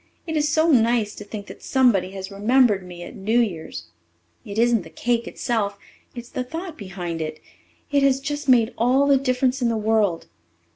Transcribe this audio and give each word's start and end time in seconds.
It 0.25 0.35
is 0.35 0.49
so 0.49 0.71
nice 0.71 1.13
to 1.13 1.23
think 1.23 1.45
that 1.45 1.61
somebody 1.61 2.09
has 2.13 2.31
remembered 2.31 2.83
me 2.83 3.03
at 3.03 3.15
New 3.15 3.39
Year's. 3.39 3.83
It 4.43 4.57
isn't 4.57 4.81
the 4.81 4.89
cake 4.89 5.27
itself 5.27 5.77
it's 6.15 6.29
the 6.29 6.43
thought 6.43 6.75
behind 6.75 7.21
it. 7.21 7.39
It 7.91 8.01
has 8.01 8.19
just 8.19 8.49
made 8.49 8.73
all 8.79 9.05
the 9.05 9.17
difference 9.17 9.61
in 9.61 9.69
the 9.69 9.77
world. 9.77 10.25